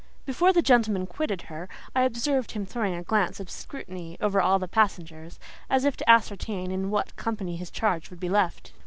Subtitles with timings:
[0.25, 4.57] Before the gentleman quitted her, I observed him throwing a glance of scrutiny over all
[4.57, 5.39] the passengers,
[5.69, 8.73] as if to ascertain in what company his charge would be left.